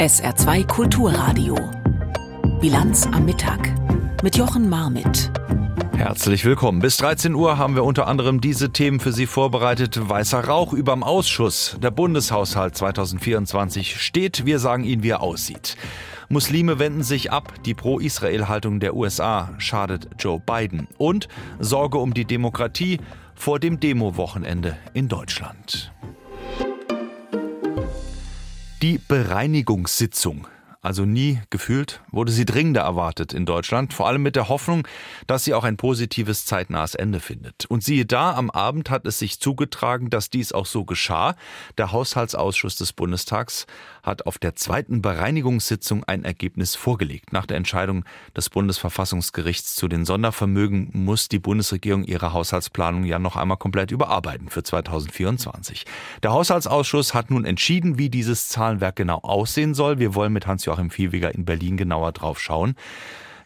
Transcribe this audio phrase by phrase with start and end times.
[0.00, 1.54] SR2 Kulturradio.
[2.60, 3.60] Bilanz am Mittag
[4.22, 5.30] mit Jochen Marmit.
[5.92, 6.80] Herzlich willkommen.
[6.80, 10.08] Bis 13 Uhr haben wir unter anderem diese Themen für Sie vorbereitet.
[10.08, 11.76] Weißer Rauch überm Ausschuss.
[11.82, 14.46] Der Bundeshaushalt 2024 steht.
[14.46, 15.76] Wir sagen Ihnen, wie er aussieht.
[16.30, 17.52] Muslime wenden sich ab.
[17.66, 20.88] Die Pro-Israel-Haltung der USA schadet Joe Biden.
[20.96, 22.98] Und Sorge um die Demokratie
[23.34, 25.92] vor dem Demo-Wochenende in Deutschland.
[28.82, 30.46] Die Bereinigungssitzung
[30.82, 34.88] also nie gefühlt, wurde sie dringender erwartet in Deutschland, vor allem mit der Hoffnung,
[35.26, 37.66] dass sie auch ein positives zeitnahes Ende findet.
[37.66, 41.36] Und siehe da, am Abend hat es sich zugetragen, dass dies auch so geschah.
[41.76, 43.66] Der Haushaltsausschuss des Bundestags
[44.02, 47.32] hat auf der zweiten Bereinigungssitzung ein Ergebnis vorgelegt.
[47.32, 48.04] Nach der Entscheidung
[48.36, 54.48] des Bundesverfassungsgerichts zu den Sondervermögen muss die Bundesregierung ihre Haushaltsplanung ja noch einmal komplett überarbeiten
[54.48, 55.84] für 2024.
[56.22, 59.98] Der Haushaltsausschuss hat nun entschieden, wie dieses Zahlenwerk genau aussehen soll.
[59.98, 62.74] Wir wollen mit Hans Joachim Viehweger in Berlin genauer drauf schauen.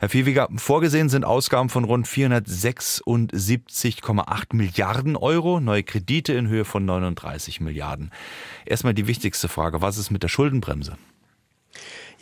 [0.05, 6.85] Herr Viehweger, vorgesehen sind Ausgaben von rund 476,8 Milliarden Euro, neue Kredite in Höhe von
[6.85, 8.11] 39 Milliarden.
[8.67, 10.99] Erstmal die wichtigste Frage, was ist mit der Schuldenbremse?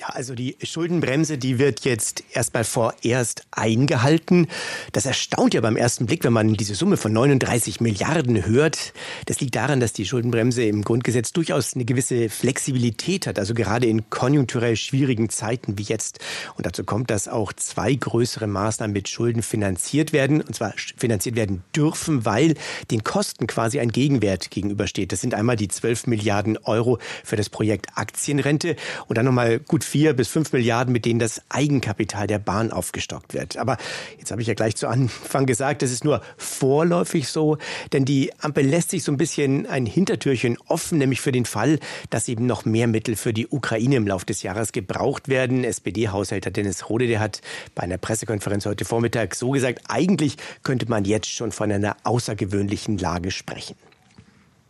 [0.02, 4.48] Ja, also die Schuldenbremse, die wird jetzt erstmal vorerst eingehalten.
[4.90, 8.94] Das erstaunt ja beim ersten Blick, wenn man diese Summe von 39 Milliarden hört.
[9.26, 13.86] Das liegt daran, dass die Schuldenbremse im Grundgesetz durchaus eine gewisse Flexibilität hat, also gerade
[13.86, 16.18] in konjunkturell schwierigen Zeiten wie jetzt.
[16.56, 21.36] Und dazu kommt, dass auch zwei größere Maßnahmen mit Schulden finanziert werden, und zwar finanziert
[21.36, 22.54] werden dürfen, weil
[22.90, 25.12] den Kosten quasi ein Gegenwert gegenübersteht.
[25.12, 28.74] Das sind einmal die 12 Milliarden Euro für das Projekt Aktienrente
[29.06, 33.34] und dann nochmal gut vier bis fünf Milliarden, mit denen das Eigenkapital der Bahn aufgestockt
[33.34, 33.58] wird.
[33.58, 33.76] Aber
[34.18, 37.58] jetzt habe ich ja gleich zu Anfang gesagt, das ist nur vorläufig so,
[37.92, 41.78] denn die Ampel lässt sich so ein bisschen ein Hintertürchen offen, nämlich für den Fall,
[42.08, 45.62] dass eben noch mehr Mittel für die Ukraine im Laufe des Jahres gebraucht werden.
[45.62, 47.42] SPD-Haushälter Dennis Rode, der hat
[47.74, 52.96] bei einer Pressekonferenz heute Vormittag so gesagt, eigentlich könnte man jetzt schon von einer außergewöhnlichen
[52.96, 53.76] Lage sprechen.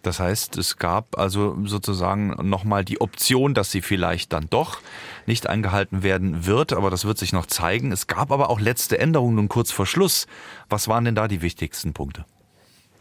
[0.02, 4.80] Das heißt, es gab also sozusagen nochmal die Option, dass sie vielleicht dann doch
[5.26, 7.92] nicht eingehalten werden wird, aber das wird sich noch zeigen.
[7.92, 10.26] Es gab aber auch letzte Änderungen nun kurz vor Schluss.
[10.68, 12.24] Was waren denn da die wichtigsten Punkte?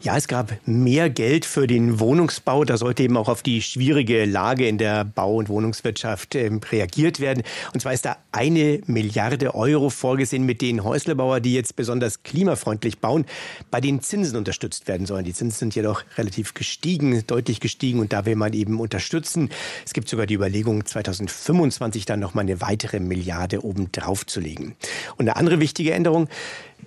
[0.02, 2.64] Ja, es gab mehr Geld für den Wohnungsbau.
[2.64, 7.20] Da sollte eben auch auf die schwierige Lage in der Bau- und Wohnungswirtschaft äh, reagiert
[7.20, 7.44] werden.
[7.72, 12.98] Und zwar ist da eine Milliarde Euro vorgesehen, mit denen Häuslebauer, die jetzt besonders klimafreundlich
[12.98, 13.26] bauen,
[13.70, 15.24] bei den Zinsen unterstützt werden sollen.
[15.24, 19.50] Die Zinsen sind jedoch relativ gestiegen, deutlich gestiegen und da will man eben unterstützen.
[19.86, 24.74] Es gibt sogar die Überlegung, 2025 dann noch mal eine weitere Milliarde obendrauf zu legen.
[25.16, 26.28] Und eine andere wichtige Änderung,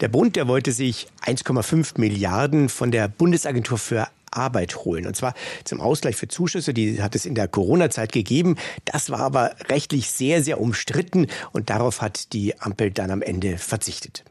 [0.01, 5.07] der Bund, der wollte sich 1,5 Milliarden von der Bundesagentur für Arbeit holen.
[5.07, 5.33] Und zwar
[5.63, 8.57] zum Ausgleich für Zuschüsse, die hat es in der Corona-Zeit gegeben.
[8.85, 13.57] Das war aber rechtlich sehr, sehr umstritten und darauf hat die Ampel dann am Ende
[13.57, 14.23] verzichtet.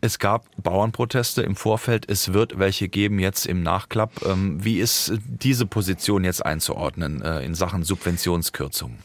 [0.00, 4.24] Es gab Bauernproteste im Vorfeld, es wird welche geben jetzt im Nachklapp.
[4.26, 8.98] Ähm, wie ist diese Position jetzt einzuordnen äh, in Sachen Subventionskürzungen?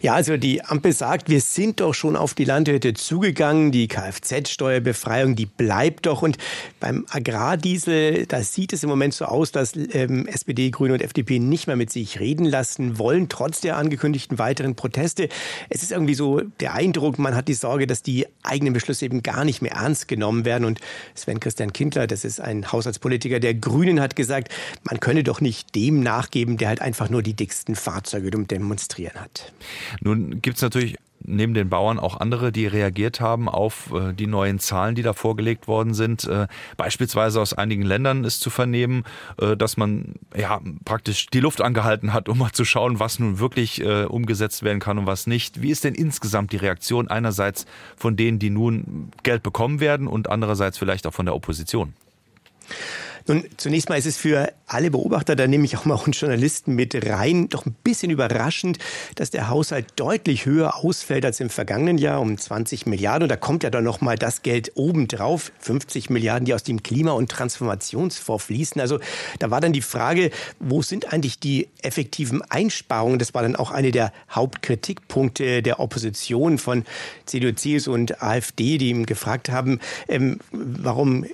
[0.00, 3.72] Ja, also die Ampel sagt, wir sind doch schon auf die Landwirte zugegangen.
[3.72, 6.22] Die Kfz-Steuerbefreiung, die bleibt doch.
[6.22, 6.38] Und
[6.80, 11.38] beim Agrardiesel, da sieht es im Moment so aus, dass ähm, SPD, Grüne und FDP
[11.38, 15.28] nicht mehr mit sich reden lassen wollen, trotz der angekündigten weiteren Proteste.
[15.68, 19.22] Es ist irgendwie so der Eindruck, man hat die Sorge, dass die eigenen Beschlüsse eben
[19.22, 20.64] gar nicht mehr ernst genommen werden.
[20.64, 20.80] Und
[21.14, 24.52] Sven Christian Kindler, das ist ein Haushaltspolitiker der Grünen, hat gesagt,
[24.84, 29.52] man könne doch nicht dem nachgeben, der halt einfach nur die dicksten Fahrzeuge demonstrieren hat.
[30.00, 30.96] Nun gibt es natürlich
[31.26, 35.12] neben den Bauern auch andere, die reagiert haben auf äh, die neuen Zahlen, die da
[35.12, 36.24] vorgelegt worden sind.
[36.24, 36.46] Äh,
[36.76, 39.04] beispielsweise aus einigen Ländern ist zu vernehmen,
[39.40, 43.38] äh, dass man ja praktisch die Luft angehalten hat, um mal zu schauen, was nun
[43.38, 45.62] wirklich umgesetzt werden kann und was nicht.
[45.62, 47.66] Wie ist denn insgesamt die Reaktion einerseits
[47.96, 51.94] von denen, die nun Geld bekommen werden und andererseits vielleicht auch von der Opposition?
[53.28, 56.74] Nun, zunächst mal ist es für alle Beobachter, da nehme ich auch mal einen Journalisten
[56.74, 58.78] mit rein, doch ein bisschen überraschend,
[59.16, 63.24] dass der Haushalt deutlich höher ausfällt als im vergangenen Jahr um 20 Milliarden.
[63.24, 66.84] Und da kommt ja dann noch mal das Geld obendrauf, 50 Milliarden, die aus dem
[66.84, 68.80] Klima- und Transformationsfonds fließen.
[68.80, 69.00] Also
[69.40, 70.30] da war dann die Frage,
[70.60, 73.18] wo sind eigentlich die effektiven Einsparungen?
[73.18, 76.84] Das war dann auch eine der Hauptkritikpunkte der Opposition von
[77.24, 81.26] CDU, CSU und AfD, die ihm gefragt haben, ähm, warum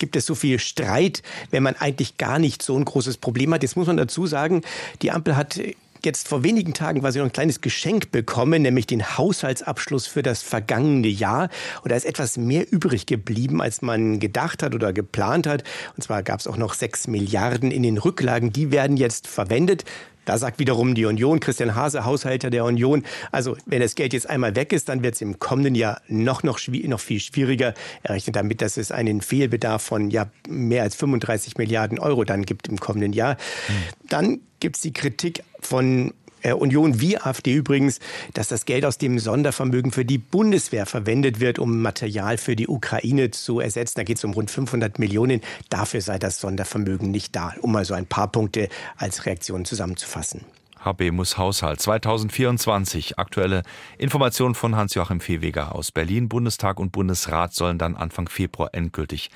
[0.00, 3.62] gibt es so viel Streit, wenn man eigentlich gar nicht so ein großes Problem hat.
[3.62, 4.62] Jetzt muss man dazu sagen,
[5.02, 5.60] die Ampel hat
[6.04, 10.42] jetzt vor wenigen Tagen quasi noch ein kleines Geschenk bekommen, nämlich den Haushaltsabschluss für das
[10.42, 11.50] vergangene Jahr.
[11.82, 15.64] Und da ist etwas mehr übrig geblieben, als man gedacht hat oder geplant hat.
[15.96, 18.52] Und zwar gab es auch noch sechs Milliarden in den Rücklagen.
[18.52, 19.84] Die werden jetzt verwendet
[20.30, 24.30] Da sagt wiederum die Union, Christian Hase, Haushalter der Union, also wenn das Geld jetzt
[24.30, 27.74] einmal weg ist, dann wird es im kommenden Jahr noch, noch, noch viel schwieriger.
[28.04, 32.46] Er rechnet damit, dass es einen Fehlbedarf von ja, mehr als 35 Milliarden Euro dann
[32.46, 33.32] gibt im kommenden Jahr.
[33.34, 34.08] Mhm.
[34.08, 38.00] Dann gibt es die Kritik von Union wie AfD übrigens,
[38.34, 42.68] dass das Geld aus dem Sondervermögen für die Bundeswehr verwendet wird, um Material für die
[42.68, 43.94] Ukraine zu ersetzen.
[43.96, 45.40] Da geht es um rund 500 Millionen.
[45.68, 50.44] Dafür sei das Sondervermögen nicht da, um mal so ein paar Punkte als Reaktion zusammenzufassen.
[50.84, 53.18] HB Haushalt 2024.
[53.18, 53.62] Aktuelle
[53.98, 56.30] Informationen von Hans-Joachim Viehweger aus Berlin.
[56.30, 59.30] Bundestag und Bundesrat sollen dann Anfang Februar endgültig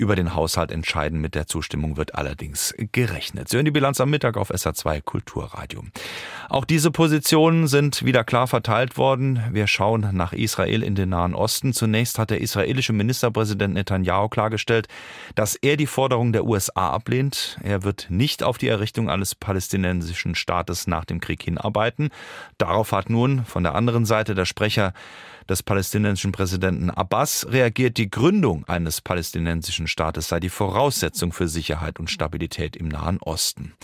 [0.00, 1.20] über den Haushalt entscheiden.
[1.20, 3.50] Mit der Zustimmung wird allerdings gerechnet.
[3.50, 5.84] Sie hören die Bilanz am Mittag auf SA2 Kulturradio.
[6.48, 9.42] Auch diese Positionen sind wieder klar verteilt worden.
[9.52, 11.74] Wir schauen nach Israel in den Nahen Osten.
[11.74, 14.88] Zunächst hat der israelische Ministerpräsident Netanyahu klargestellt,
[15.34, 17.58] dass er die Forderung der USA ablehnt.
[17.62, 22.08] Er wird nicht auf die Errichtung eines palästinensischen Staates nach dem Krieg hinarbeiten.
[22.56, 24.94] Darauf hat nun von der anderen Seite der Sprecher
[25.48, 31.98] des palästinensischen Präsidenten Abbas reagiert, die Gründung eines palästinensischen Staates sei die Voraussetzung für Sicherheit
[31.98, 33.74] und Stabilität im Nahen Osten.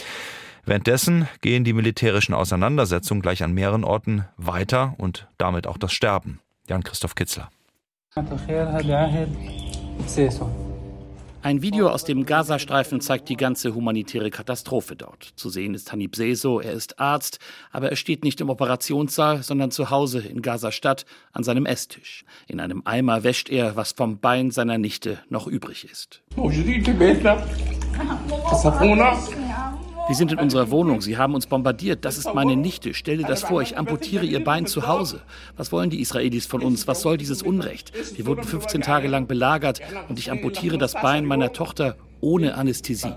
[0.64, 6.40] Währenddessen gehen die militärischen Auseinandersetzungen gleich an mehreren Orten weiter und damit auch das Sterben.
[6.68, 7.50] Jan-Christoph Kitzler.
[11.46, 15.30] Ein Video aus dem Gazastreifen zeigt die ganze humanitäre Katastrophe dort.
[15.36, 17.38] Zu sehen ist Hanib Seso, er ist Arzt,
[17.70, 22.24] aber er steht nicht im Operationssaal, sondern zu Hause in Gaza-Stadt an seinem Esstisch.
[22.48, 26.20] In einem Eimer wäscht er, was vom Bein seiner Nichte noch übrig ist.
[30.08, 31.00] Wir sind in unserer Wohnung.
[31.00, 32.04] Sie haben uns bombardiert.
[32.04, 32.94] Das ist meine Nichte.
[32.94, 33.60] Stell dir das vor.
[33.60, 35.20] Ich amputiere ihr Bein zu Hause.
[35.56, 36.86] Was wollen die Israelis von uns?
[36.86, 37.92] Was soll dieses Unrecht?
[38.16, 43.12] Wir wurden 15 Tage lang belagert und ich amputiere das Bein meiner Tochter ohne Anästhesie.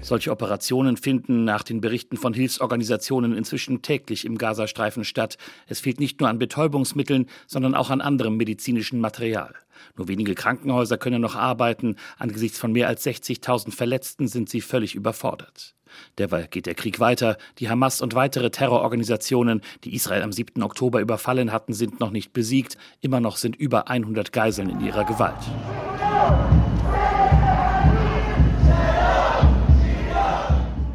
[0.00, 5.38] Solche Operationen finden nach den Berichten von Hilfsorganisationen inzwischen täglich im Gazastreifen statt.
[5.66, 9.54] Es fehlt nicht nur an Betäubungsmitteln, sondern auch an anderem medizinischen Material.
[9.96, 11.96] Nur wenige Krankenhäuser können noch arbeiten.
[12.18, 15.74] Angesichts von mehr als 60.000 Verletzten sind sie völlig überfordert.
[16.18, 17.38] Derweil geht der Krieg weiter.
[17.58, 20.62] Die Hamas und weitere Terrororganisationen, die Israel am 7.
[20.62, 22.76] Oktober überfallen hatten, sind noch nicht besiegt.
[23.00, 25.38] Immer noch sind über 100 Geiseln in ihrer Gewalt.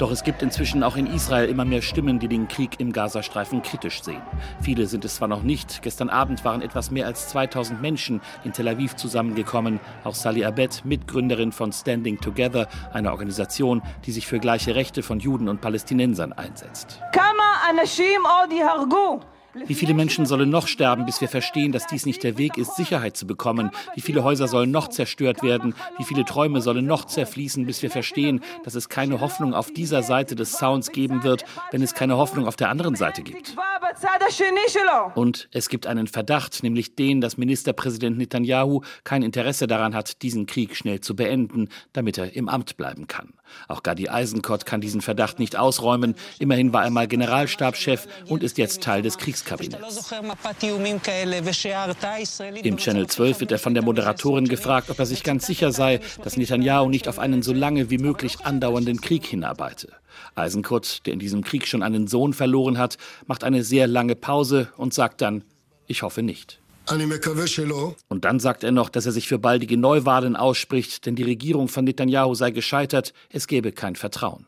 [0.03, 3.61] Doch es gibt inzwischen auch in Israel immer mehr Stimmen, die den Krieg im Gazastreifen
[3.61, 4.21] kritisch sehen.
[4.61, 5.81] Viele sind es zwar noch nicht.
[5.81, 9.79] Gestern Abend waren etwas mehr als 2000 Menschen in Tel Aviv zusammengekommen.
[10.03, 15.21] Auch Sally Abed, Mitgründerin von Standing Together, einer Organisation, die sich für gleiche Rechte von
[15.21, 16.99] Juden und Palästinensern einsetzt.
[19.67, 22.75] Wie viele Menschen sollen noch sterben, bis wir verstehen, dass dies nicht der Weg ist,
[22.75, 23.69] Sicherheit zu bekommen?
[23.93, 25.75] Wie viele Häuser sollen noch zerstört werden?
[25.97, 30.01] Wie viele Träume sollen noch zerfließen, bis wir verstehen, dass es keine Hoffnung auf dieser
[30.01, 33.55] Seite des Sounds geben wird, wenn es keine Hoffnung auf der anderen Seite gibt?
[35.13, 40.47] Und es gibt einen Verdacht, nämlich den, dass Ministerpräsident Netanyahu kein Interesse daran hat, diesen
[40.47, 43.33] Krieg schnell zu beenden, damit er im Amt bleiben kann.
[43.67, 46.15] Auch Gadi Eisenkot kann diesen Verdacht nicht ausräumen.
[46.39, 50.11] Immerhin war er mal Generalstabschef und ist jetzt Teil des Kriegs Bundeskabinetts.
[52.63, 55.99] Im Channel 12 wird er von der Moderatorin gefragt, ob er sich ganz sicher sei,
[56.23, 59.89] dass Netanyahu nicht auf einen so lange wie möglich andauernden Krieg hinarbeite.
[60.35, 64.69] Eisenkot, der in diesem Krieg schon einen Sohn verloren hat, macht eine sehr lange Pause
[64.77, 65.43] und sagt dann,
[65.87, 66.59] ich hoffe nicht.
[68.09, 71.69] Und dann sagt er noch, dass er sich für baldige Neuwahlen ausspricht, denn die Regierung
[71.69, 74.47] von Netanyahu sei gescheitert, es gebe kein Vertrauen.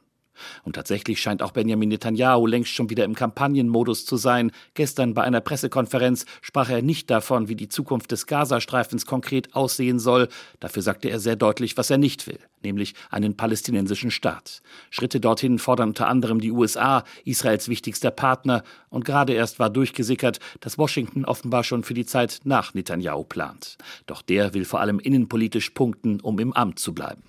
[0.63, 4.51] Und tatsächlich scheint auch Benjamin Netanyahu längst schon wieder im Kampagnenmodus zu sein.
[4.74, 10.00] Gestern bei einer Pressekonferenz sprach er nicht davon, wie die Zukunft des Gazastreifens konkret aussehen
[10.00, 10.27] soll.
[10.60, 14.62] Dafür sagte er sehr deutlich, was er nicht will nämlich einen palästinensischen Staat.
[14.89, 20.39] Schritte dorthin fordern unter anderem die USA, Israels wichtigster Partner, und gerade erst war durchgesickert,
[20.62, 23.77] dass Washington offenbar schon für die Zeit nach Netanyahu plant.
[24.06, 27.22] Doch der will vor allem innenpolitisch punkten, um im Amt zu bleiben.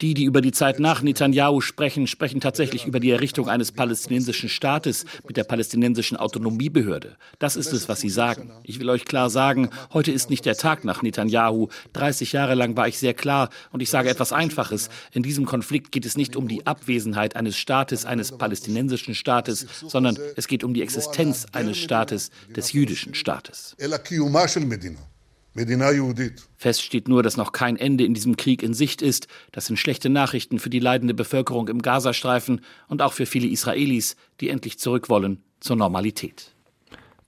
[0.00, 4.48] Die, die über die Zeit nach Netanyahu sprechen, sprechen tatsächlich über die Errichtung eines palästinensischen
[4.48, 7.16] Staates mit der palästinensischen Autonomiebehörde.
[7.38, 8.50] Das ist es, was sie sagen.
[8.64, 11.68] Ich will euch klar sagen, heute ist nicht der Tag nach Netanyahu.
[11.92, 14.90] 30 Jahre lang war ich sehr klar und ich sage etwas Einfaches.
[15.12, 20.16] In diesem Konflikt geht es nicht um die Abwesenheit eines Staates, eines palästinensischen Staates, sondern
[20.36, 23.76] es geht um die Existenz eines Staates, des jüdischen Staates.
[26.56, 29.26] Fest steht nur, dass noch kein Ende in diesem Krieg in Sicht ist.
[29.50, 34.16] Das sind schlechte Nachrichten für die leidende Bevölkerung im Gazastreifen und auch für viele Israelis,
[34.40, 36.54] die endlich zurück wollen zur Normalität.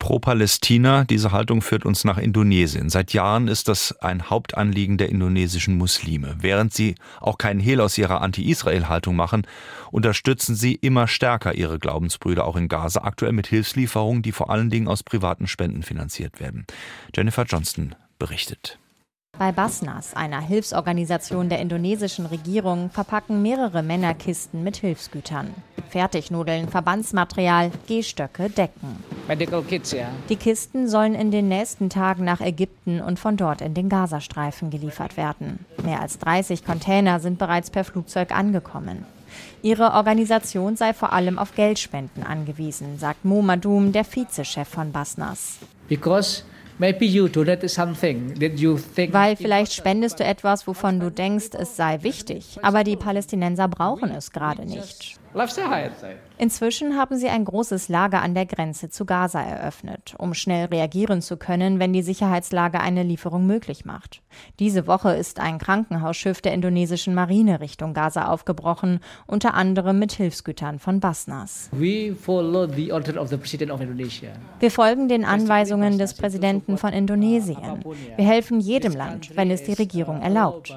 [0.03, 1.05] pro-Palästina.
[1.05, 2.91] Diese Haltung führt uns nach Indonesien.
[2.91, 6.37] Seit Jahren ist das ein Hauptanliegen der indonesischen Muslime.
[6.41, 9.47] Während sie auch keinen Hehl aus ihrer Anti-Israel-Haltung machen,
[9.93, 14.71] unterstützen sie immer stärker ihre Glaubensbrüder auch in Gaza, aktuell mit Hilfslieferungen, die vor allen
[14.71, 16.67] Dingen aus privaten Spenden finanziert werden.
[17.15, 18.79] Jennifer Johnston berichtet.
[19.37, 25.53] Bei Basnas, einer Hilfsorganisation der indonesischen Regierung, verpacken mehrere Männer Kisten mit Hilfsgütern.
[25.89, 29.03] Fertignudeln, Verbandsmaterial, Gehstöcke, Decken.
[29.27, 30.07] Medical Kits, ja.
[30.29, 34.71] Die Kisten sollen in den nächsten Tagen nach Ägypten und von dort in den Gazastreifen
[34.71, 35.67] geliefert werden.
[35.83, 39.05] Mehr als 30 Container sind bereits per Flugzeug angekommen.
[39.63, 45.59] Ihre Organisation sei vor allem auf Geldspenden angewiesen, sagt Mo Madum, der Vizechef von Basnas.
[45.89, 46.45] Because
[46.79, 46.95] weil
[49.37, 54.31] vielleicht spendest du etwas, wovon du denkst, es sei wichtig, aber die Palästinenser brauchen es
[54.33, 55.22] gerade nicht.
[56.39, 61.23] Inzwischen haben sie ein großes Lager an der Grenze zu Gaza eröffnet, um schnell reagieren
[61.23, 64.23] zu können, wenn die Sicherheitslage eine Lieferung möglich macht.
[64.59, 70.79] Diese Woche ist ein Krankenhausschiff der indonesischen Marine Richtung Gaza aufgebrochen, unter anderem mit Hilfsgütern
[70.79, 71.71] von Basnas.
[74.61, 77.85] Wir folgen den Anweisungen des Präsidenten von Indonesien.
[78.17, 80.75] Wir helfen jedem Land, wenn es die Regierung erlaubt.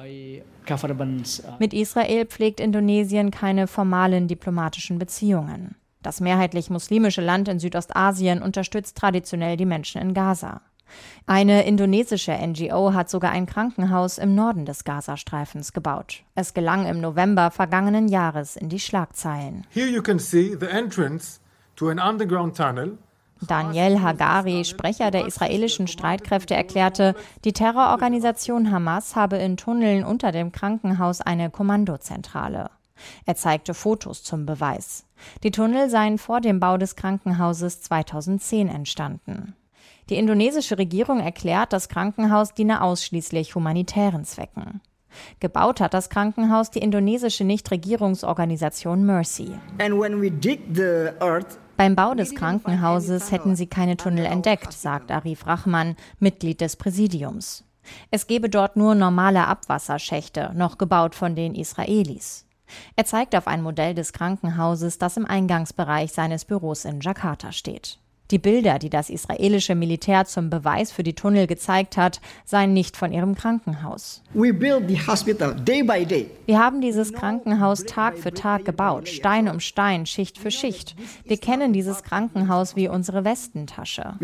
[1.58, 5.76] Mit Israel pflegt Indonesien keine formalen diplomatischen Beziehungen.
[6.02, 10.60] Das mehrheitlich muslimische Land in Südostasien unterstützt traditionell die Menschen in Gaza.
[11.26, 16.22] Eine indonesische NGO hat sogar ein Krankenhaus im Norden des Gazastreifens gebaut.
[16.36, 19.66] Es gelang im November vergangenen Jahres in die Schlagzeilen.
[19.70, 21.40] Here you can see the entrance
[21.74, 22.98] to an underground tunnel
[23.42, 27.14] Daniel Hagari, Sprecher der israelischen Streitkräfte, erklärte,
[27.44, 32.70] die Terrororganisation Hamas habe in Tunneln unter dem Krankenhaus eine Kommandozentrale.
[33.26, 35.04] Er zeigte Fotos zum Beweis.
[35.42, 39.54] Die Tunnel seien vor dem Bau des Krankenhauses 2010 entstanden.
[40.08, 44.80] Die indonesische Regierung erklärt, das Krankenhaus diene ausschließlich humanitären Zwecken.
[45.40, 49.52] Gebaut hat das Krankenhaus die indonesische Nichtregierungsorganisation Mercy.
[51.76, 57.64] Beim Bau des Krankenhauses hätten sie keine Tunnel entdeckt, sagt Arif Rahman, Mitglied des Präsidiums.
[58.10, 62.46] Es gebe dort nur normale Abwasserschächte, noch gebaut von den Israelis.
[62.96, 67.98] Er zeigt auf ein Modell des Krankenhauses, das im Eingangsbereich seines Büros in Jakarta steht.
[68.32, 72.96] Die Bilder, die das israelische Militär zum Beweis für die Tunnel gezeigt hat, seien nicht
[72.96, 74.22] von ihrem Krankenhaus.
[76.46, 80.96] Wir haben dieses Krankenhaus Tag für Tag gebaut, Stein um Stein, Schicht für Schicht.
[81.24, 84.14] Wir kennen dieses Krankenhaus wie unsere Westentasche.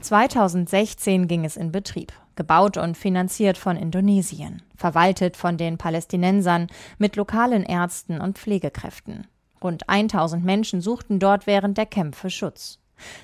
[0.00, 6.66] 2016 ging es in Betrieb, gebaut und finanziert von Indonesien, verwaltet von den Palästinensern
[6.98, 9.26] mit lokalen Ärzten und Pflegekräften.
[9.64, 12.78] Rund 1000 Menschen suchten dort während der Kämpfe Schutz.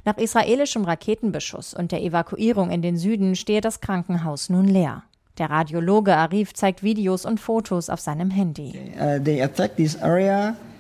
[0.05, 5.05] Nach israelischem Raketenbeschuss und der Evakuierung in den Süden stehe das Krankenhaus nun leer.
[5.39, 8.75] Der Radiologe Arif zeigt Videos und Fotos auf seinem Handy.
[9.01, 9.19] Uh,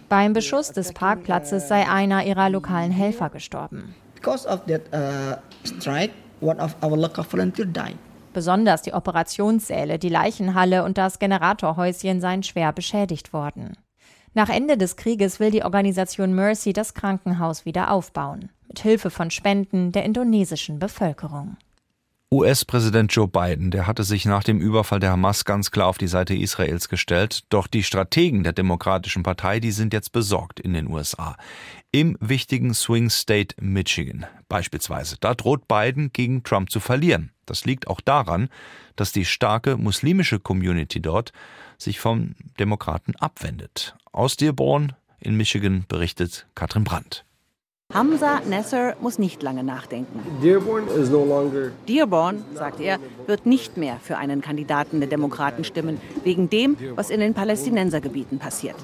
[0.08, 3.94] Beim Beschuss des Parkplatzes sei einer ihrer lokalen Helfer gestorben.
[4.22, 4.30] Uh,
[8.32, 13.76] Besonders die Operationssäle, die Leichenhalle und das Generatorhäuschen seien schwer beschädigt worden.
[14.32, 19.32] Nach Ende des Krieges will die Organisation Mercy das Krankenhaus wieder aufbauen, mit Hilfe von
[19.32, 21.56] Spenden der indonesischen Bevölkerung.
[22.32, 26.06] US-Präsident Joe Biden, der hatte sich nach dem Überfall der Hamas ganz klar auf die
[26.06, 27.40] Seite Israels gestellt.
[27.48, 31.36] Doch die Strategen der Demokratischen Partei, die sind jetzt besorgt in den USA.
[31.90, 35.16] Im wichtigen Swing State Michigan beispielsweise.
[35.18, 37.32] Da droht Biden gegen Trump zu verlieren.
[37.46, 38.48] Das liegt auch daran,
[38.94, 41.32] dass die starke muslimische Community dort
[41.78, 43.96] sich vom Demokraten abwendet.
[44.12, 47.24] Aus Dearborn in Michigan berichtet Katrin Brandt.
[47.94, 50.20] Hamza Nasser muss nicht lange nachdenken.
[50.42, 55.62] Dearborn, is no longer Dearborn, sagt er, wird nicht mehr für einen Kandidaten der Demokraten
[55.62, 58.76] stimmen, wegen dem, was in den Palästinensergebieten passiert.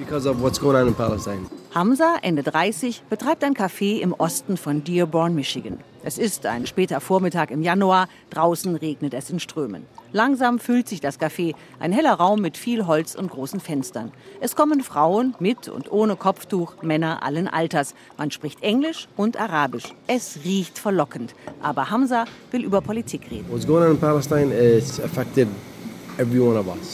[1.74, 5.78] Hamza, Ende 30, betreibt ein Café im Osten von Dearborn, Michigan.
[6.06, 9.82] Es ist ein später Vormittag im Januar, draußen regnet es in Strömen.
[10.12, 14.12] Langsam füllt sich das Café, ein heller Raum mit viel Holz und großen Fenstern.
[14.40, 17.96] Es kommen Frauen mit und ohne Kopftuch, Männer allen Alters.
[18.16, 19.96] Man spricht Englisch und Arabisch.
[20.06, 21.34] Es riecht verlockend.
[21.60, 23.46] Aber Hamza will über Politik reden.
[23.50, 25.48] What's going on in Palestine is affected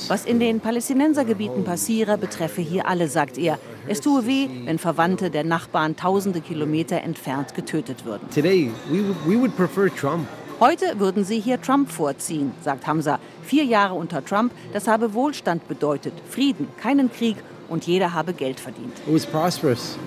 [0.09, 3.59] was in den Palästinensergebieten passiere, betreffe hier alle, sagt er.
[3.87, 8.29] Es tue weh, wenn Verwandte der Nachbarn tausende Kilometer entfernt getötet würden.
[10.61, 13.19] Heute würden sie hier Trump vorziehen, sagt Hamza.
[13.43, 17.37] Vier Jahre unter Trump, das habe Wohlstand bedeutet, Frieden, keinen Krieg
[17.69, 18.93] und jeder habe Geld verdient.
[19.07, 19.99] It was prosperous.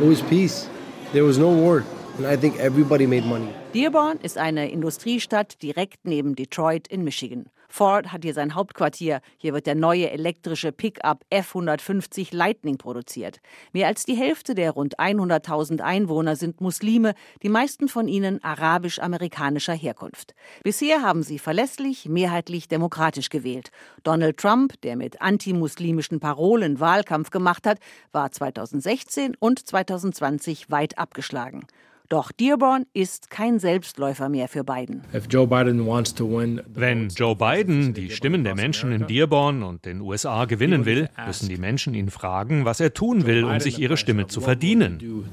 [0.00, 0.68] It was peace.
[1.12, 1.82] There was no war,
[2.18, 3.48] and I think everybody made money.
[3.74, 7.46] Dearborn ist eine Industriestadt direkt neben Detroit in Michigan.
[7.78, 9.20] Ford hat hier sein Hauptquartier.
[9.36, 13.38] Hier wird der neue elektrische Pickup F-150 Lightning produziert.
[13.72, 19.74] Mehr als die Hälfte der rund 100.000 Einwohner sind Muslime, die meisten von ihnen arabisch-amerikanischer
[19.74, 20.34] Herkunft.
[20.64, 23.70] Bisher haben sie verlässlich, mehrheitlich demokratisch gewählt.
[24.02, 27.78] Donald Trump, der mit antimuslimischen Parolen Wahlkampf gemacht hat,
[28.10, 31.64] war 2016 und 2020 weit abgeschlagen.
[32.10, 35.02] Doch Dearborn ist kein Selbstläufer mehr für Biden.
[35.12, 41.50] Wenn Joe Biden die Stimmen der Menschen in Dearborn und den USA gewinnen will, müssen
[41.50, 45.28] die Menschen ihn fragen, was er tun will, um sich ihre Stimme zu verdienen.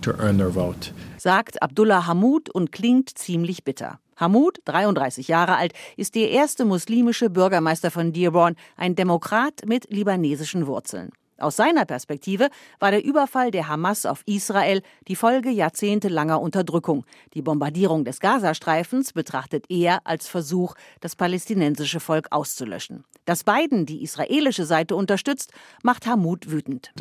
[1.18, 4.02] Sagt Abdullah Hamud und klingt ziemlich bitter.
[4.18, 10.68] Hamud, 33 Jahre alt, ist der erste muslimische Bürgermeister von Dearborn, ein Demokrat mit libanesischen
[10.68, 11.12] Wurzeln.
[11.38, 12.50] Aus seiner Perspektive
[12.80, 17.06] war der Überfall der Hamas auf Israel die Folge jahrzehntelanger Unterdrückung.
[17.34, 23.04] Die Bombardierung des Gazastreifens betrachtet er als Versuch, das palästinensische Volk auszulöschen.
[23.26, 25.52] Dass Biden die israelische Seite unterstützt,
[25.84, 26.94] macht Hamud wütend.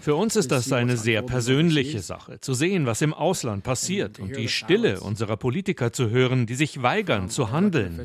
[0.00, 4.36] Für uns ist das eine sehr persönliche Sache, zu sehen, was im Ausland passiert und
[4.36, 8.02] die Stille unserer Politiker zu hören, die sich weigern zu handeln.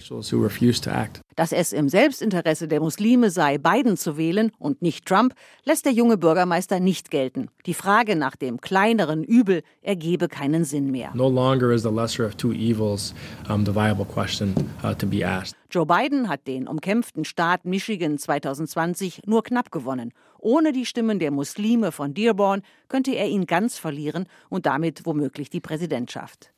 [1.36, 5.94] Dass es im Selbstinteresse der Muslime sei, Biden zu wählen und nicht Trump, lässt der
[5.94, 7.50] junge Bürgermeister nicht gelten.
[7.66, 11.12] Die Frage nach dem kleineren Übel ergebe keinen Sinn mehr.
[11.14, 13.14] No longer is the lesser of two evils
[13.50, 14.54] um, the viable question
[14.84, 15.56] uh, to be asked.
[15.70, 20.14] Joe Biden hat den umkämpften Staat Michigan 2020 nur knapp gewonnen.
[20.40, 25.50] Ohne die Stimmen der Muslime von Dearborn könnte er ihn ganz verlieren und damit womöglich
[25.50, 26.52] die Präsidentschaft.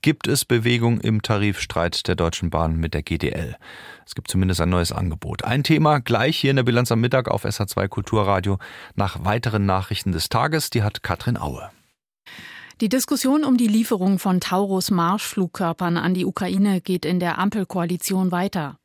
[0.00, 3.56] Gibt es Bewegung im Tarifstreit der Deutschen Bahn mit der GDL?
[4.06, 5.44] Es gibt zumindest ein neues Angebot.
[5.44, 8.58] Ein Thema gleich hier in der Bilanz am Mittag auf SH2 Kulturradio
[8.94, 10.70] nach weiteren Nachrichten des Tages.
[10.70, 11.70] Die hat Katrin Aue.
[12.80, 18.78] Die Diskussion um die Lieferung von Taurus-Marschflugkörpern an die Ukraine geht in der Ampelkoalition weiter.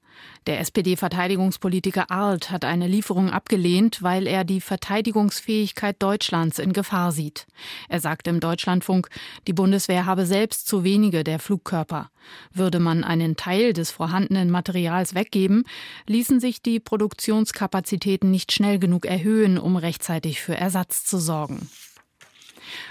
[0.47, 7.45] Der SPD-Verteidigungspolitiker Arlt hat eine Lieferung abgelehnt, weil er die Verteidigungsfähigkeit Deutschlands in Gefahr sieht.
[7.87, 9.09] Er sagte im Deutschlandfunk,
[9.47, 12.09] die Bundeswehr habe selbst zu wenige der Flugkörper.
[12.51, 15.65] Würde man einen Teil des vorhandenen Materials weggeben,
[16.07, 21.69] ließen sich die Produktionskapazitäten nicht schnell genug erhöhen, um rechtzeitig für Ersatz zu sorgen.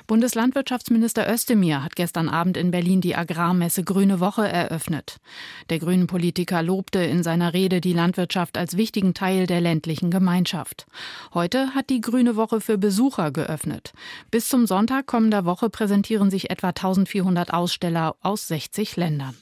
[0.06, 5.16] Bundeslandwirtschaftsminister Özdemir hat gestern Abend in Berlin die Agrarmesse Grüne Woche eröffnet.
[5.70, 10.86] Der grünen Politiker lobte in seiner Rede die Landwirtschaft als wichtigen Teil der ländlichen Gemeinschaft.
[11.34, 13.92] Heute hat die Grüne Woche für Besucher geöffnet.
[14.30, 19.34] Bis zum Sonntag kommender Woche präsentieren sich etwa 1400 Aussteller aus 60 Ländern.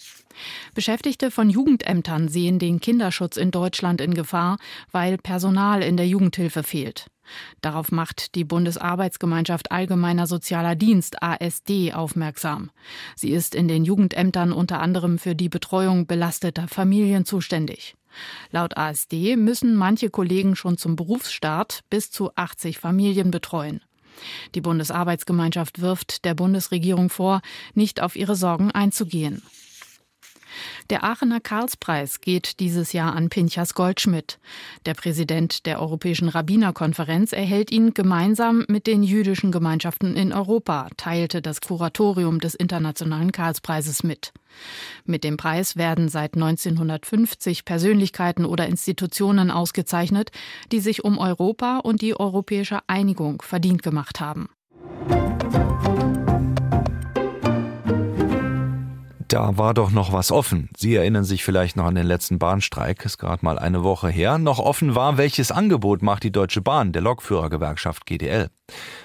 [0.75, 4.59] Beschäftigte von Jugendämtern sehen den Kinderschutz in Deutschland in Gefahr,
[4.93, 7.07] weil Personal in der Jugendhilfe fehlt.
[7.61, 12.71] Darauf macht die Bundesarbeitsgemeinschaft Allgemeiner Sozialer Dienst ASD aufmerksam.
[13.17, 17.97] Sie ist in den Jugendämtern unter anderem für die Betreuung belasteter Familien zuständig.
[18.51, 23.81] Laut ASD müssen manche Kollegen schon zum Berufsstart bis zu 80 Familien betreuen.
[24.55, 27.43] Die Bundesarbeitsgemeinschaft wirft der Bundesregierung vor,
[27.75, 29.43] nicht auf ihre Sorgen einzugehen.
[30.91, 34.39] Der Aachener Karlspreis geht dieses Jahr an Pinchas Goldschmidt.
[34.85, 41.43] Der Präsident der Europäischen Rabbinerkonferenz erhält ihn gemeinsam mit den jüdischen Gemeinschaften in Europa, teilte
[41.43, 44.33] das Kuratorium des Internationalen Karlspreises mit.
[45.05, 50.31] Mit dem Preis werden seit 1950 Persönlichkeiten oder Institutionen ausgezeichnet,
[50.73, 54.49] die sich um Europa und die europäische Einigung verdient gemacht haben.
[59.29, 60.71] Da war doch noch was offen.
[60.77, 64.39] Sie erinnern sich vielleicht noch an den letzten Bahnstreik, ist gerade mal eine Woche her.
[64.39, 68.51] Noch offen war, welches Angebot macht die Deutsche Bahn der Lokführergewerkschaft GDL.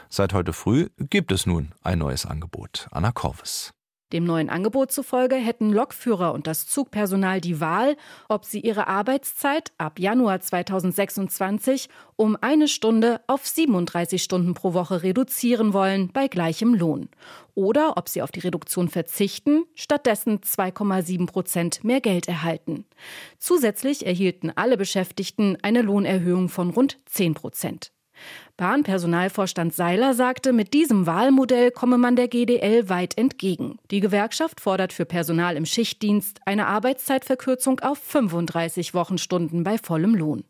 [0.09, 2.87] Seit heute früh gibt es nun ein neues Angebot.
[2.91, 3.73] Anna Korves.
[4.13, 7.95] Dem neuen Angebot zufolge hätten Lokführer und das Zugpersonal die Wahl,
[8.27, 15.03] ob sie ihre Arbeitszeit ab Januar 2026 um eine Stunde auf 37 Stunden pro Woche
[15.03, 17.09] reduzieren wollen bei gleichem Lohn.
[17.55, 22.85] Oder ob sie auf die Reduktion verzichten, stattdessen 2,7 Prozent mehr Geld erhalten.
[23.37, 27.91] Zusätzlich erhielten alle Beschäftigten eine Lohnerhöhung von rund 10 Prozent.
[28.61, 33.79] Bahnpersonalvorstand Seiler sagte, mit diesem Wahlmodell komme man der GDL weit entgegen.
[33.89, 40.43] Die Gewerkschaft fordert für Personal im Schichtdienst eine Arbeitszeitverkürzung auf 35 Wochenstunden bei vollem Lohn.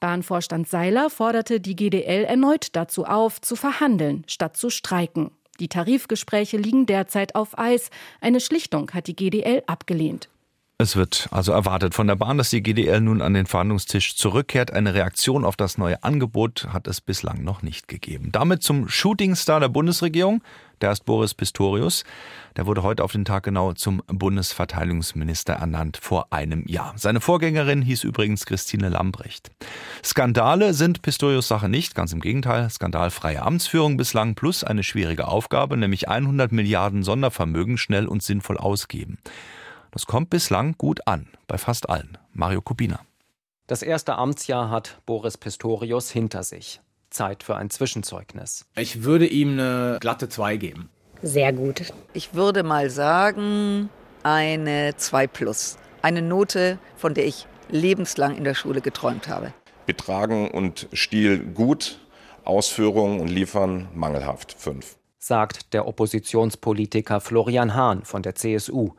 [0.00, 5.30] Bahnvorstand Seiler forderte die GDL erneut dazu auf, zu verhandeln, statt zu streiken.
[5.60, 7.90] Die Tarifgespräche liegen derzeit auf Eis.
[8.20, 10.28] Eine Schlichtung hat die GDL abgelehnt.
[10.82, 14.72] Es wird also erwartet von der Bahn, dass die GDL nun an den Verhandlungstisch zurückkehrt.
[14.72, 18.30] Eine Reaktion auf das neue Angebot hat es bislang noch nicht gegeben.
[18.32, 20.42] Damit zum Shootingstar der Bundesregierung,
[20.80, 22.02] der ist Boris Pistorius.
[22.56, 26.94] Der wurde heute auf den Tag genau zum Bundesverteidigungsminister ernannt vor einem Jahr.
[26.96, 29.52] Seine Vorgängerin hieß übrigens Christine Lambrecht.
[30.04, 32.68] Skandale sind Pistorius Sache nicht, ganz im Gegenteil.
[32.68, 39.18] Skandalfreie Amtsführung bislang plus eine schwierige Aufgabe, nämlich 100 Milliarden Sondervermögen schnell und sinnvoll ausgeben.
[39.92, 42.16] Das kommt bislang gut an, bei fast allen.
[42.32, 43.00] Mario Kubina.
[43.66, 46.80] Das erste Amtsjahr hat Boris Pistorius hinter sich.
[47.10, 48.64] Zeit für ein Zwischenzeugnis.
[48.74, 50.88] Ich würde ihm eine glatte 2 geben.
[51.20, 51.92] Sehr gut.
[52.14, 53.90] Ich würde mal sagen,
[54.22, 55.76] eine 2 plus.
[56.00, 59.52] Eine Note, von der ich lebenslang in der Schule geträumt habe.
[59.84, 62.00] Betragen und Stil gut,
[62.44, 64.96] Ausführungen und Liefern mangelhaft 5.
[65.18, 68.94] Sagt der Oppositionspolitiker Florian Hahn von der CSU.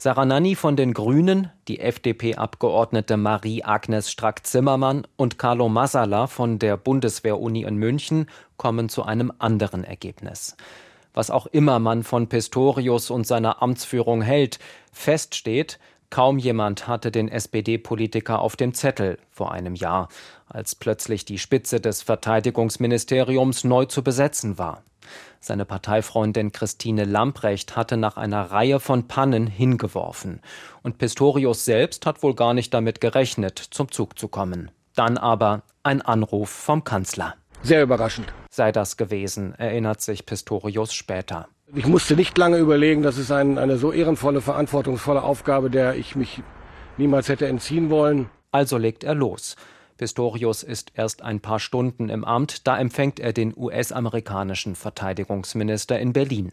[0.00, 7.62] Sarah Nanni von den Grünen, die FDP-Abgeordnete Marie-Agnes Strack-Zimmermann und Carlo Massala von der Bundeswehr-Uni
[7.62, 10.56] in München kommen zu einem anderen Ergebnis.
[11.14, 14.60] Was auch immer man von Pistorius und seiner Amtsführung hält,
[14.92, 15.80] feststeht,
[16.10, 20.08] kaum jemand hatte den SPD-Politiker auf dem Zettel vor einem Jahr,
[20.46, 24.82] als plötzlich die Spitze des Verteidigungsministeriums neu zu besetzen war.
[25.40, 30.40] Seine Parteifreundin Christine Lamprecht hatte nach einer Reihe von Pannen hingeworfen.
[30.82, 34.70] Und Pistorius selbst hat wohl gar nicht damit gerechnet, zum Zug zu kommen.
[34.94, 37.34] Dann aber ein Anruf vom Kanzler.
[37.62, 38.32] Sehr überraschend.
[38.50, 41.48] Sei das gewesen, erinnert sich Pistorius später.
[41.74, 46.16] Ich musste nicht lange überlegen, das ist ein, eine so ehrenvolle, verantwortungsvolle Aufgabe, der ich
[46.16, 46.42] mich
[46.96, 48.30] niemals hätte entziehen wollen.
[48.50, 49.56] Also legt er los.
[49.98, 56.14] Pistorius ist erst ein paar Stunden im Amt, da empfängt er den US-amerikanischen Verteidigungsminister in
[56.14, 56.52] Berlin.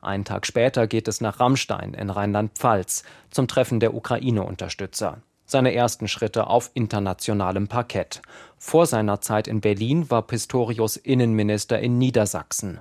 [0.00, 5.18] Einen Tag später geht es nach Rammstein in Rheinland-Pfalz zum Treffen der Ukraine-Unterstützer.
[5.44, 8.22] Seine ersten Schritte auf internationalem Parkett.
[8.56, 12.80] Vor seiner Zeit in Berlin war Pistorius Innenminister in Niedersachsen.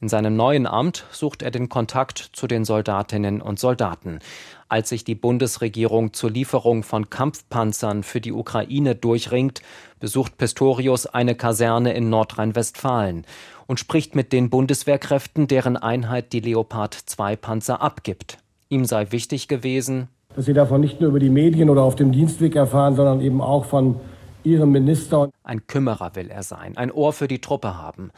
[0.00, 4.20] In seinem neuen Amt sucht er den Kontakt zu den Soldatinnen und Soldaten.
[4.68, 9.60] Als sich die Bundesregierung zur Lieferung von Kampfpanzern für die Ukraine durchringt,
[9.98, 13.24] besucht Pistorius eine Kaserne in Nordrhein-Westfalen
[13.66, 18.38] und spricht mit den Bundeswehrkräften, deren Einheit die Leopard 2 Panzer abgibt.
[18.68, 20.06] Ihm sei wichtig gewesen,
[20.36, 23.40] dass sie davon nicht nur über die Medien oder auf dem Dienstweg erfahren, sondern eben
[23.40, 23.98] auch von
[24.44, 25.30] ihrem Minister.
[25.42, 28.12] Ein Kümmerer will er sein, ein Ohr für die Truppe haben.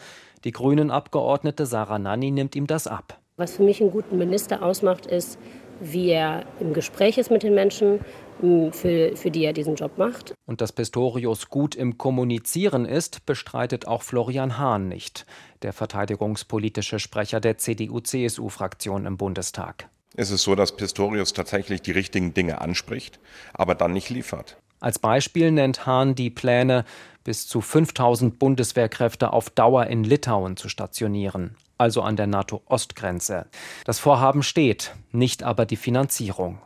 [0.44, 3.20] Die Grünen-Abgeordnete Sarah Nanni nimmt ihm das ab.
[3.36, 5.38] Was für mich einen guten Minister ausmacht, ist,
[5.80, 8.00] wie er im Gespräch ist mit den Menschen,
[8.40, 10.32] für, für die er diesen Job macht.
[10.46, 15.26] Und dass Pistorius gut im Kommunizieren ist, bestreitet auch Florian Hahn nicht,
[15.60, 19.90] der verteidigungspolitische Sprecher der CDU-CSU-Fraktion im Bundestag.
[20.16, 23.20] Es ist so, dass Pistorius tatsächlich die richtigen Dinge anspricht,
[23.52, 24.56] aber dann nicht liefert.
[24.80, 26.86] Als Beispiel nennt Hahn die Pläne,
[27.24, 33.46] bis zu 5000 Bundeswehrkräfte auf Dauer in Litauen zu stationieren, also an der NATO-Ostgrenze.
[33.84, 36.60] Das Vorhaben steht, nicht aber die Finanzierung.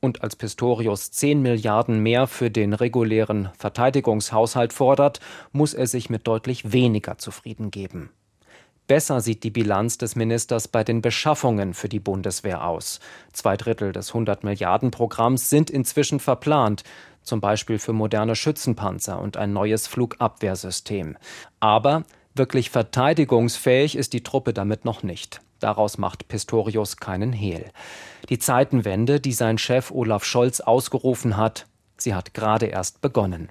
[0.00, 5.20] Und als Pistorius 10 Milliarden mehr für den regulären Verteidigungshaushalt fordert,
[5.52, 8.10] muss er sich mit deutlich weniger zufrieden geben.
[8.90, 12.98] Besser sieht die Bilanz des Ministers bei den Beschaffungen für die Bundeswehr aus.
[13.32, 16.82] Zwei Drittel des 100 Milliarden Programms sind inzwischen verplant,
[17.22, 21.16] zum Beispiel für moderne Schützenpanzer und ein neues Flugabwehrsystem.
[21.60, 22.04] Aber
[22.34, 25.40] wirklich verteidigungsfähig ist die Truppe damit noch nicht.
[25.60, 27.70] Daraus macht Pistorius keinen Hehl.
[28.28, 31.66] Die Zeitenwende, die sein Chef Olaf Scholz ausgerufen hat,
[31.98, 33.50] sie hat gerade erst begonnen.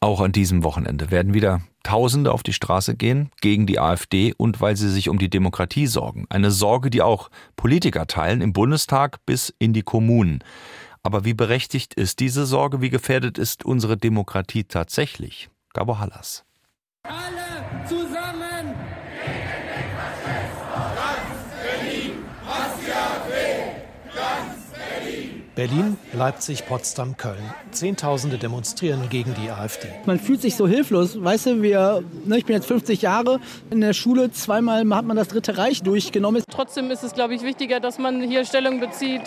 [0.00, 4.60] Auch an diesem Wochenende werden wieder Tausende auf die Straße gehen gegen die AfD und
[4.62, 6.24] weil sie sich um die Demokratie sorgen.
[6.30, 10.42] Eine Sorge, die auch Politiker teilen, im Bundestag bis in die Kommunen.
[11.04, 12.80] Aber wie berechtigt ist diese Sorge?
[12.80, 15.50] Wie gefährdet ist unsere Demokratie tatsächlich?
[15.74, 16.44] Gabo Hallas.
[17.02, 17.53] Alle
[25.54, 27.38] Berlin, Leipzig, Potsdam, Köln.
[27.70, 29.88] Zehntausende demonstrieren gegen die AfD.
[30.04, 31.22] Man fühlt sich so hilflos.
[31.22, 33.38] Weißt du, wir, ne, ich bin jetzt 50 Jahre
[33.70, 36.42] in der Schule, zweimal hat man das Dritte Reich durchgenommen.
[36.50, 39.22] Trotzdem ist es, glaube ich, wichtiger, dass man hier Stellung bezieht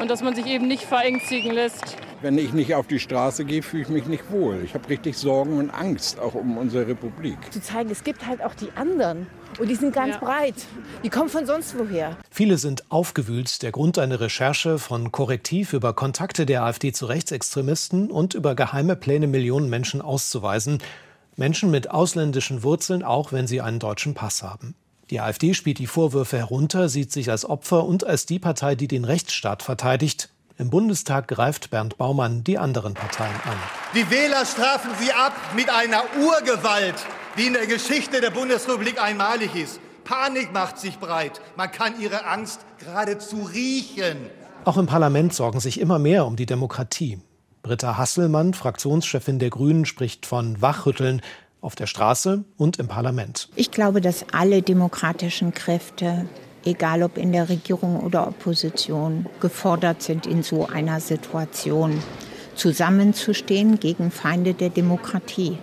[0.00, 1.96] und dass man sich eben nicht verängstigen lässt.
[2.22, 4.60] Wenn ich nicht auf die Straße gehe, fühle ich mich nicht wohl.
[4.62, 7.38] Ich habe richtig Sorgen und Angst, auch um unsere Republik.
[7.50, 9.26] Zu zeigen, es gibt halt auch die anderen.
[9.58, 10.20] Und die sind ganz ja.
[10.20, 10.54] breit.
[11.02, 12.18] Die kommen von sonst woher.
[12.30, 13.62] Viele sind aufgewühlt.
[13.62, 18.96] Der Grund einer Recherche von Korrektiv über Kontakte der AfD zu Rechtsextremisten und über geheime
[18.96, 20.78] Pläne, Millionen Menschen auszuweisen.
[21.36, 24.74] Menschen mit ausländischen Wurzeln, auch wenn sie einen deutschen Pass haben.
[25.08, 28.88] Die AfD spielt die Vorwürfe herunter, sieht sich als Opfer und als die Partei, die
[28.88, 30.28] den Rechtsstaat verteidigt.
[30.60, 33.56] Im Bundestag greift Bernd Baumann die anderen Parteien an.
[33.94, 36.96] Die Wähler strafen sie ab mit einer Urgewalt,
[37.38, 39.80] die in der Geschichte der Bundesrepublik einmalig ist.
[40.04, 41.40] Panik macht sich breit.
[41.56, 44.18] Man kann ihre Angst geradezu riechen.
[44.66, 47.22] Auch im Parlament sorgen sich immer mehr um die Demokratie.
[47.62, 51.22] Britta Hasselmann, Fraktionschefin der Grünen, spricht von Wachrütteln
[51.62, 53.48] auf der Straße und im Parlament.
[53.56, 56.26] Ich glaube, dass alle demokratischen Kräfte,
[56.64, 62.02] egal ob in der Regierung oder Opposition, gefordert sind, in so einer Situation
[62.54, 65.58] zusammenzustehen gegen Feinde der Demokratie.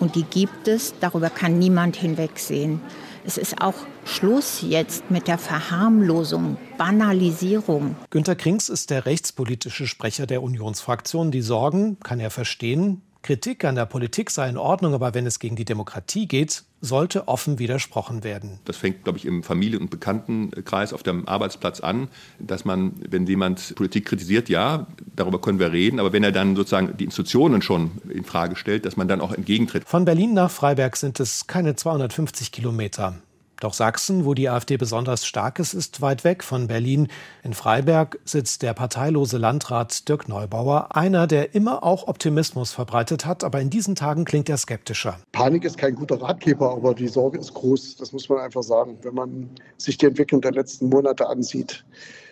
[0.00, 2.80] Und die gibt es, darüber kann niemand hinwegsehen.
[3.24, 7.96] Es ist auch Schluss jetzt mit der Verharmlosung, Banalisierung.
[8.08, 11.30] Günter Krings ist der rechtspolitische Sprecher der Unionsfraktion.
[11.30, 13.02] Die Sorgen kann er verstehen.
[13.22, 17.28] Kritik an der Politik sei in Ordnung, aber wenn es gegen die Demokratie geht, sollte
[17.28, 18.58] offen widersprochen werden.
[18.64, 23.26] Das fängt, glaube ich, im Familien- und Bekanntenkreis auf dem Arbeitsplatz an, dass man, wenn
[23.26, 27.60] jemand Politik kritisiert, ja, darüber können wir reden, aber wenn er dann sozusagen die Institutionen
[27.60, 29.84] schon in Frage stellt, dass man dann auch entgegentritt.
[29.86, 33.16] Von Berlin nach Freiberg sind es keine 250 Kilometer.
[33.60, 37.08] Doch Sachsen, wo die AfD besonders stark ist, ist weit weg von Berlin.
[37.42, 43.44] In Freiberg sitzt der parteilose Landrat Dirk Neubauer, einer, der immer auch Optimismus verbreitet hat,
[43.44, 45.18] aber in diesen Tagen klingt er skeptischer.
[45.32, 48.98] Panik ist kein guter Ratgeber, aber die Sorge ist groß, das muss man einfach sagen.
[49.02, 51.84] Wenn man sich die Entwicklung der letzten Monate ansieht,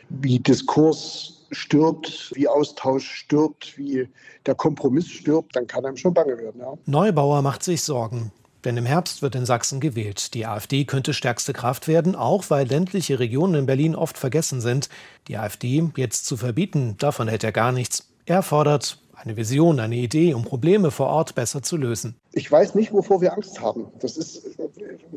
[0.08, 4.08] wie Diskurs stirbt, wie Austausch stirbt, wie
[4.46, 6.60] der Kompromiss stirbt, dann kann einem schon bange werden.
[6.60, 6.72] Ja.
[6.86, 8.32] Neubauer macht sich Sorgen.
[8.64, 10.34] Denn im Herbst wird in Sachsen gewählt.
[10.34, 14.88] Die AfD könnte stärkste Kraft werden, auch weil ländliche Regionen in Berlin oft vergessen sind.
[15.28, 18.08] Die AfD jetzt zu verbieten, davon hält er gar nichts.
[18.26, 22.16] Er fordert eine Vision, eine Idee, um Probleme vor Ort besser zu lösen.
[22.32, 23.86] Ich weiß nicht, wovor wir Angst haben.
[24.00, 24.58] Das ist,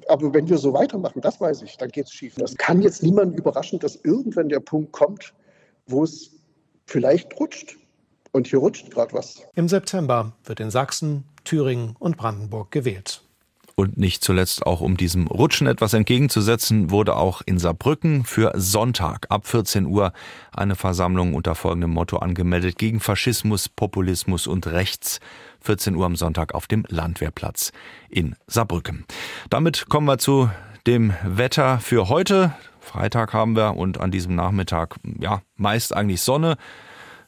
[0.08, 2.36] aber wenn wir so weitermachen, das weiß ich, dann geht es schief.
[2.36, 5.34] Das kann jetzt niemanden überraschen, dass irgendwann der Punkt kommt,
[5.88, 6.32] wo es
[6.86, 7.78] vielleicht rutscht.
[8.34, 9.42] Und hier rutscht gerade was.
[9.56, 13.24] Im September wird in Sachsen, Thüringen und Brandenburg gewählt.
[13.82, 19.26] Und nicht zuletzt auch um diesem Rutschen etwas entgegenzusetzen, wurde auch in Saarbrücken für Sonntag
[19.30, 20.14] ab 14 Uhr
[20.52, 25.20] eine Versammlung unter folgendem Motto angemeldet gegen Faschismus, Populismus und Rechts.
[25.62, 27.72] 14 Uhr am Sonntag auf dem Landwehrplatz
[28.08, 29.04] in Saarbrücken.
[29.50, 30.52] Damit kommen wir zu
[30.86, 32.54] dem Wetter für heute.
[32.82, 36.56] Freitag haben wir und an diesem Nachmittag, ja, meist eigentlich Sonne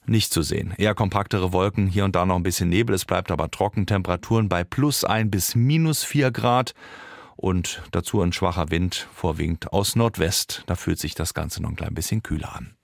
[0.05, 0.73] nicht zu sehen.
[0.77, 2.95] Eher kompaktere Wolken, hier und da noch ein bisschen Nebel.
[2.95, 3.85] Es bleibt aber trocken.
[3.85, 6.73] Temperaturen bei plus ein bis minus vier Grad.
[7.35, 10.63] Und dazu ein schwacher Wind, vorwiegend aus Nordwest.
[10.67, 12.75] Da fühlt sich das Ganze noch ein klein bisschen kühler an.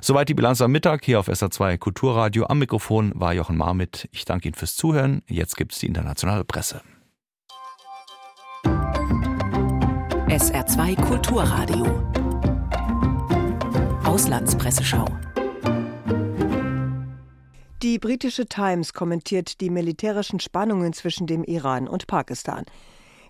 [0.00, 2.46] Soweit die Bilanz am Mittag hier auf SA2 Kulturradio.
[2.46, 4.08] Am Mikrofon war Jochen Marmit.
[4.12, 5.22] Ich danke Ihnen fürs Zuhören.
[5.26, 6.82] Jetzt gibt's die internationale Presse.
[10.28, 11.86] SR2 Kulturradio.
[14.04, 15.06] Auslandspresseschau.
[17.82, 22.64] Die britische Times kommentiert die militärischen Spannungen zwischen dem Iran und Pakistan.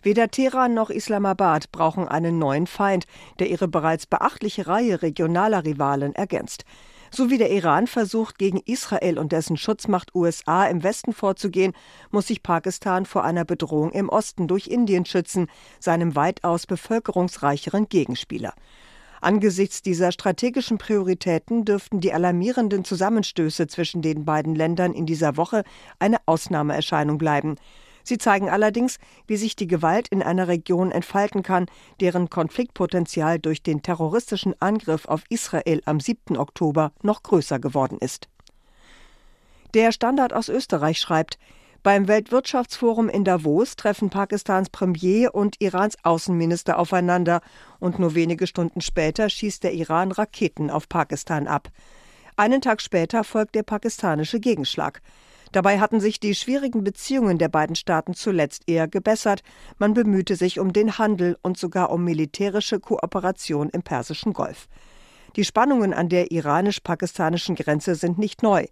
[0.03, 3.07] Weder Teheran noch Islamabad brauchen einen neuen Feind,
[3.41, 6.65] der ihre bereits beachtliche Reihe regionaler Rivalen ergänzt.
[7.11, 11.73] So wie der Iran versucht, gegen Israel und dessen Schutzmacht USA im Westen vorzugehen,
[12.13, 15.49] muss sich Pakistan vor einer Bedrohung im Osten durch Indien schützen,
[15.81, 18.55] seinem weitaus bevölkerungsreicheren Gegenspieler.
[19.21, 25.65] Angesichts dieser strategischen Prioritäten dürften die alarmierenden Zusammenstöße zwischen den beiden Ländern in dieser Woche
[25.99, 27.57] eine Ausnahmeerscheinung bleiben.
[28.03, 31.67] Sie zeigen allerdings, wie sich die Gewalt in einer Region entfalten kann,
[32.01, 36.37] deren Konfliktpotenzial durch den terroristischen Angriff auf Israel am 7.
[36.37, 38.29] Oktober noch größer geworden ist.
[39.75, 41.39] Der Standard aus Österreich schreibt,
[41.87, 47.43] beim Weltwirtschaftsforum in Davos treffen Pakistans Premier und Irans Außenminister aufeinander
[47.79, 51.69] und nur wenige Stunden später schießt der Iran Raketen auf Pakistan ab.
[52.35, 55.01] Einen Tag später folgt der pakistanische Gegenschlag.
[55.53, 59.45] Dabei hatten sich die schwierigen Beziehungen der beiden Staaten zuletzt eher gebessert.
[59.79, 64.67] Man bemühte sich um den Handel und sogar um militärische Kooperation im Persischen Golf.
[65.37, 68.67] Die Spannungen an der iranisch-pakistanischen Grenze sind nicht neu.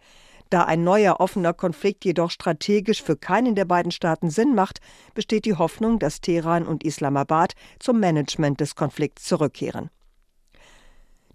[0.50, 4.80] Da ein neuer offener Konflikt jedoch strategisch für keinen der beiden Staaten Sinn macht,
[5.14, 9.90] besteht die Hoffnung, dass Teheran und Islamabad zum Management des Konflikts zurückkehren.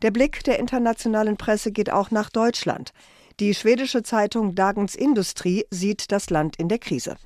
[0.01, 2.93] Der Blick der internationalen Presse geht auch nach Deutschland.
[3.39, 7.17] Die schwedische Zeitung Dagens Industrie sieht das Land in der Krise.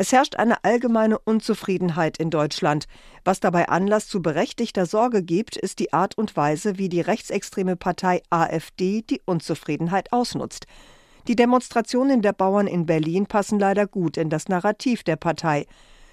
[0.00, 2.86] Es herrscht eine allgemeine Unzufriedenheit in Deutschland.
[3.24, 7.74] Was dabei Anlass zu berechtigter Sorge gibt, ist die Art und Weise, wie die rechtsextreme
[7.74, 10.66] Partei AfD die Unzufriedenheit ausnutzt.
[11.26, 15.66] Die Demonstrationen der Bauern in Berlin passen leider gut in das Narrativ der Partei.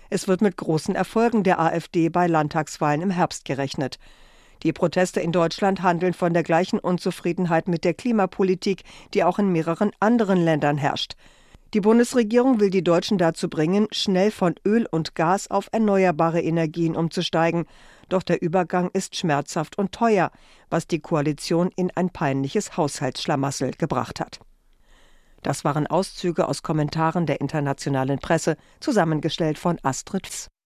[0.09, 3.97] Es wird mit großen Erfolgen der AfD bei Landtagswahlen im Herbst gerechnet.
[4.63, 9.51] Die Proteste in Deutschland handeln von der gleichen Unzufriedenheit mit der Klimapolitik, die auch in
[9.51, 11.15] mehreren anderen Ländern herrscht.
[11.73, 16.95] Die Bundesregierung will die Deutschen dazu bringen, schnell von Öl und Gas auf erneuerbare Energien
[16.95, 17.65] umzusteigen.
[18.07, 20.31] Doch der Übergang ist schmerzhaft und teuer,
[20.69, 24.39] was die Koalition in ein peinliches Haushaltsschlamassel gebracht hat.
[25.45, 30.25] Das waren Auszüge aus Kommentaren der internationalen Presse, zusammengestellt von Astrid